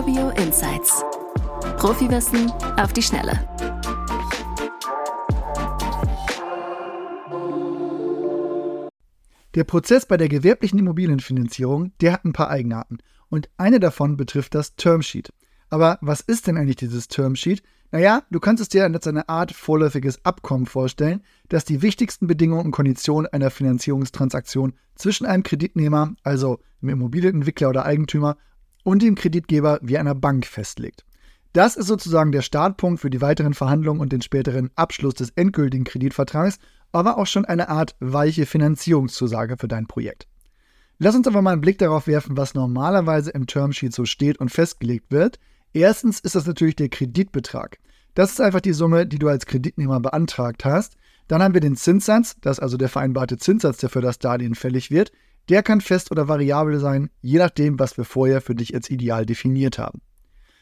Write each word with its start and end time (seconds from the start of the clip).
Urbio 0.00 0.30
Insights. 0.30 1.04
Profiwissen 1.76 2.50
auf 2.78 2.94
die 2.94 3.02
Schnelle. 3.02 3.32
Der 9.54 9.64
Prozess 9.64 10.06
bei 10.06 10.16
der 10.16 10.30
gewerblichen 10.30 10.78
Immobilienfinanzierung, 10.78 11.92
der 12.00 12.14
hat 12.14 12.24
ein 12.24 12.32
paar 12.32 12.48
Eigenarten. 12.48 12.96
Und 13.28 13.50
eine 13.58 13.78
davon 13.78 14.16
betrifft 14.16 14.54
das 14.54 14.74
Termsheet. 14.74 15.34
Aber 15.68 15.98
was 16.00 16.22
ist 16.22 16.46
denn 16.46 16.56
eigentlich 16.56 16.76
dieses 16.76 17.08
Termsheet? 17.08 17.62
Naja, 17.90 18.22
du 18.30 18.40
kannst 18.40 18.62
es 18.62 18.70
dir 18.70 18.84
als 18.84 19.06
eine 19.06 19.28
Art 19.28 19.52
vorläufiges 19.52 20.24
Abkommen 20.24 20.64
vorstellen, 20.64 21.20
das 21.50 21.66
die 21.66 21.82
wichtigsten 21.82 22.26
Bedingungen 22.26 22.64
und 22.64 22.70
Konditionen 22.70 23.30
einer 23.30 23.50
Finanzierungstransaktion 23.50 24.72
zwischen 24.94 25.26
einem 25.26 25.42
Kreditnehmer, 25.42 26.14
also 26.22 26.60
dem 26.80 26.88
Immobilienentwickler 26.88 27.68
oder 27.68 27.84
Eigentümer, 27.84 28.38
und 28.84 29.02
dem 29.02 29.14
Kreditgeber 29.14 29.78
wie 29.82 29.98
einer 29.98 30.14
Bank 30.14 30.46
festlegt. 30.46 31.04
Das 31.52 31.76
ist 31.76 31.86
sozusagen 31.86 32.30
der 32.30 32.42
Startpunkt 32.42 33.00
für 33.00 33.10
die 33.10 33.20
weiteren 33.20 33.54
Verhandlungen 33.54 34.00
und 34.00 34.12
den 34.12 34.22
späteren 34.22 34.70
Abschluss 34.76 35.14
des 35.14 35.30
endgültigen 35.30 35.84
Kreditvertrags, 35.84 36.58
aber 36.92 37.18
auch 37.18 37.26
schon 37.26 37.44
eine 37.44 37.68
Art 37.68 37.96
weiche 37.98 38.46
Finanzierungszusage 38.46 39.56
für 39.58 39.68
dein 39.68 39.86
Projekt. 39.86 40.26
Lass 40.98 41.16
uns 41.16 41.26
aber 41.26 41.42
mal 41.42 41.52
einen 41.52 41.60
Blick 41.60 41.78
darauf 41.78 42.06
werfen, 42.06 42.36
was 42.36 42.54
normalerweise 42.54 43.30
im 43.30 43.46
Termsheet 43.46 43.94
so 43.94 44.04
steht 44.04 44.38
und 44.38 44.50
festgelegt 44.50 45.10
wird. 45.10 45.38
Erstens 45.72 46.20
ist 46.20 46.34
das 46.34 46.46
natürlich 46.46 46.76
der 46.76 46.88
Kreditbetrag. 46.88 47.78
Das 48.14 48.30
ist 48.32 48.40
einfach 48.40 48.60
die 48.60 48.72
Summe, 48.72 49.06
die 49.06 49.18
du 49.18 49.28
als 49.28 49.46
Kreditnehmer 49.46 50.00
beantragt 50.00 50.64
hast. 50.64 50.96
Dann 51.26 51.42
haben 51.42 51.54
wir 51.54 51.60
den 51.60 51.76
Zinssatz, 51.76 52.36
das 52.40 52.58
ist 52.58 52.62
also 52.62 52.76
der 52.76 52.88
vereinbarte 52.88 53.38
Zinssatz, 53.38 53.78
der 53.78 53.88
für 53.88 54.00
das 54.00 54.18
Darlehen 54.18 54.54
fällig 54.54 54.90
wird. 54.90 55.12
Der 55.48 55.62
kann 55.62 55.80
fest 55.80 56.10
oder 56.10 56.28
variabel 56.28 56.78
sein, 56.78 57.10
je 57.20 57.38
nachdem, 57.38 57.78
was 57.78 57.96
wir 57.96 58.04
vorher 58.04 58.40
für 58.40 58.54
dich 58.54 58.74
als 58.74 58.90
ideal 58.90 59.26
definiert 59.26 59.78
haben. 59.78 60.00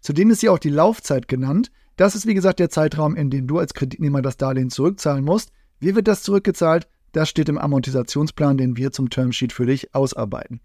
Zudem 0.00 0.30
ist 0.30 0.40
hier 0.40 0.52
auch 0.52 0.58
die 0.58 0.70
Laufzeit 0.70 1.28
genannt. 1.28 1.70
Das 1.96 2.14
ist 2.14 2.26
wie 2.26 2.34
gesagt 2.34 2.58
der 2.58 2.70
Zeitraum, 2.70 3.14
in 3.14 3.30
dem 3.30 3.46
du 3.46 3.58
als 3.58 3.74
Kreditnehmer 3.74 4.22
das 4.22 4.36
Darlehen 4.36 4.70
zurückzahlen 4.70 5.24
musst. 5.24 5.52
Wie 5.78 5.94
wird 5.94 6.08
das 6.08 6.22
zurückgezahlt? 6.22 6.88
Das 7.12 7.28
steht 7.28 7.48
im 7.48 7.58
Amortisationsplan, 7.58 8.56
den 8.56 8.76
wir 8.76 8.90
zum 8.90 9.10
Termsheet 9.10 9.52
für 9.52 9.66
dich 9.66 9.94
ausarbeiten. 9.94 10.60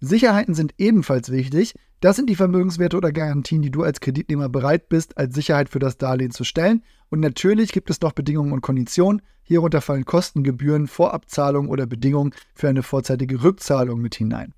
Sicherheiten 0.00 0.54
sind 0.54 0.74
ebenfalls 0.78 1.30
wichtig. 1.30 1.74
Das 2.02 2.16
sind 2.16 2.28
die 2.28 2.34
Vermögenswerte 2.34 2.96
oder 2.96 3.12
Garantien, 3.12 3.62
die 3.62 3.70
du 3.70 3.84
als 3.84 4.00
Kreditnehmer 4.00 4.48
bereit 4.48 4.88
bist, 4.88 5.16
als 5.16 5.36
Sicherheit 5.36 5.68
für 5.68 5.78
das 5.78 5.98
Darlehen 5.98 6.32
zu 6.32 6.42
stellen. 6.42 6.82
Und 7.10 7.20
natürlich 7.20 7.70
gibt 7.70 7.90
es 7.90 8.00
noch 8.00 8.10
Bedingungen 8.10 8.50
und 8.50 8.60
Konditionen. 8.60 9.22
Hierunter 9.44 9.80
fallen 9.80 10.04
Kosten, 10.04 10.42
Gebühren, 10.42 10.88
Vorabzahlungen 10.88 11.70
oder 11.70 11.86
Bedingungen 11.86 12.34
für 12.56 12.68
eine 12.68 12.82
vorzeitige 12.82 13.44
Rückzahlung 13.44 14.00
mit 14.00 14.16
hinein. 14.16 14.52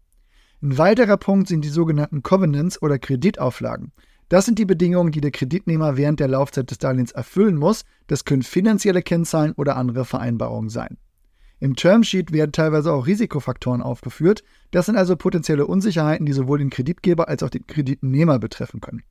Ein 0.63 0.79
weiterer 0.79 1.19
Punkt 1.19 1.49
sind 1.49 1.67
die 1.67 1.69
sogenannten 1.69 2.23
Covenants 2.23 2.81
oder 2.81 2.99
Kreditauflagen. 2.99 3.93
Das 4.31 4.47
sind 4.47 4.59
die 4.59 4.65
Bedingungen, 4.65 5.13
die 5.13 5.21
der 5.21 5.31
Kreditnehmer 5.31 5.99
während 5.99 6.21
der 6.21 6.29
Laufzeit 6.29 6.71
des 6.71 6.79
Darlehens 6.79 7.13
erfüllen 7.13 7.57
muss. 7.57 7.85
Das 8.07 8.25
können 8.25 8.43
finanzielle 8.43 9.03
Kennzahlen 9.03 9.53
oder 9.53 9.77
andere 9.77 10.07
Vereinbarungen 10.07 10.71
sein. 10.71 10.97
Im 11.61 11.77
Termsheet 11.77 12.33
werden 12.33 12.53
teilweise 12.53 12.93
auch 12.93 13.07
Risikofaktoren 13.07 13.81
aufgeführt. 13.81 14.43
Das 14.71 14.87
sind 14.87 14.97
also 14.97 15.17
potenzielle 15.17 15.67
Unsicherheiten, 15.67 16.27
die 16.27 16.33
sowohl 16.33 16.59
den 16.59 16.71
Kreditgeber 16.71 17.29
als 17.29 17.43
auch 17.43 17.51
den 17.51 17.67
Kreditnehmer 17.67 18.39
betreffen 18.39 18.81
können. 18.81 19.03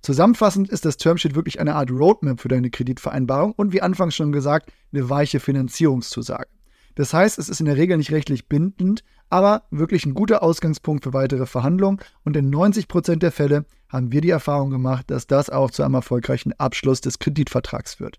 Zusammenfassend 0.00 0.68
ist 0.68 0.84
das 0.84 0.96
Termsheet 0.96 1.34
wirklich 1.34 1.60
eine 1.60 1.74
Art 1.74 1.90
Roadmap 1.90 2.40
für 2.40 2.48
deine 2.48 2.70
Kreditvereinbarung 2.70 3.52
und 3.52 3.72
wie 3.72 3.82
anfangs 3.82 4.14
schon 4.14 4.32
gesagt, 4.32 4.72
eine 4.92 5.10
weiche 5.10 5.40
Finanzierungszusage. 5.40 6.48
Das 6.94 7.12
heißt, 7.12 7.38
es 7.38 7.48
ist 7.48 7.60
in 7.60 7.66
der 7.66 7.76
Regel 7.76 7.96
nicht 7.96 8.12
rechtlich 8.12 8.48
bindend, 8.48 9.04
aber 9.30 9.64
wirklich 9.70 10.06
ein 10.06 10.14
guter 10.14 10.42
Ausgangspunkt 10.42 11.04
für 11.04 11.12
weitere 11.12 11.46
Verhandlungen 11.46 11.98
und 12.24 12.36
in 12.36 12.52
90% 12.52 13.16
der 13.16 13.32
Fälle 13.32 13.66
haben 13.88 14.12
wir 14.12 14.20
die 14.20 14.30
Erfahrung 14.30 14.70
gemacht, 14.70 15.10
dass 15.10 15.26
das 15.26 15.50
auch 15.50 15.70
zu 15.70 15.82
einem 15.82 15.94
erfolgreichen 15.94 16.52
Abschluss 16.58 17.00
des 17.00 17.18
Kreditvertrags 17.18 17.94
führt. 17.94 18.18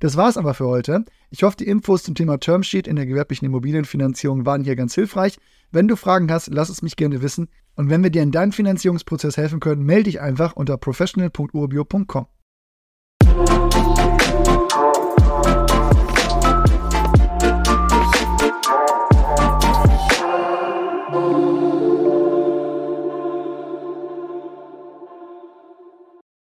Das 0.00 0.16
war's 0.16 0.36
aber 0.36 0.54
für 0.54 0.66
heute. 0.66 1.04
Ich 1.30 1.42
hoffe, 1.42 1.56
die 1.56 1.66
Infos 1.66 2.04
zum 2.04 2.14
Thema 2.14 2.38
Termsheet 2.38 2.86
in 2.86 2.96
der 2.96 3.06
gewerblichen 3.06 3.46
Immobilienfinanzierung 3.46 4.46
waren 4.46 4.62
hier 4.62 4.76
ganz 4.76 4.94
hilfreich. 4.94 5.38
Wenn 5.70 5.88
du 5.88 5.96
Fragen 5.96 6.30
hast, 6.30 6.48
lass 6.48 6.68
es 6.68 6.82
mich 6.82 6.96
gerne 6.96 7.20
wissen. 7.20 7.48
Und 7.74 7.90
wenn 7.90 8.02
wir 8.02 8.10
dir 8.10 8.22
in 8.22 8.32
deinem 8.32 8.52
Finanzierungsprozess 8.52 9.36
helfen 9.36 9.60
können, 9.60 9.82
melde 9.82 10.04
dich 10.04 10.20
einfach 10.20 10.54
unter 10.54 10.76
professional.urbio.com. 10.76 12.26